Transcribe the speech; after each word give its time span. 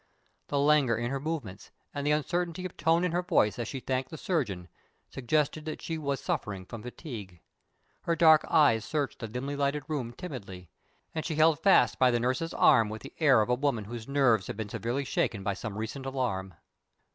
The 0.47 0.57
languor 0.57 0.97
in 0.97 1.11
her 1.11 1.19
movements, 1.19 1.69
and 1.93 2.07
the 2.07 2.11
uncertainty 2.11 2.65
of 2.65 2.75
tone 2.75 3.03
in 3.03 3.11
her 3.11 3.21
voice 3.21 3.59
as 3.59 3.67
she 3.67 3.79
thanked 3.79 4.09
the 4.09 4.17
surgeon 4.17 4.67
suggested 5.11 5.65
that 5.65 5.79
she 5.79 5.99
was 5.99 6.19
suffering 6.19 6.65
from 6.65 6.81
fatigue. 6.81 7.39
Her 8.01 8.15
dark 8.15 8.43
eyes 8.49 8.83
searched 8.83 9.19
the 9.19 9.27
dimly 9.27 9.55
lighted 9.55 9.83
room 9.87 10.11
timidly, 10.13 10.71
and 11.13 11.23
she 11.23 11.35
held 11.35 11.59
fast 11.59 11.99
by 11.99 12.09
the 12.09 12.19
nurse's 12.19 12.51
arm 12.55 12.89
with 12.89 13.03
the 13.03 13.13
air 13.19 13.41
of 13.43 13.49
a 13.49 13.53
woman 13.53 13.83
whose 13.83 14.07
nerves 14.07 14.47
had 14.47 14.57
been 14.57 14.69
severely 14.69 15.05
shaken 15.05 15.43
by 15.43 15.53
some 15.53 15.77
recent 15.77 16.07
alarm. 16.07 16.55